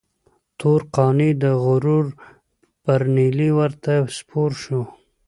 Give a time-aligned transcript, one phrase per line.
[0.59, 2.05] تور قانع د غرور
[2.83, 4.81] پر نيلي ورته سپور شو.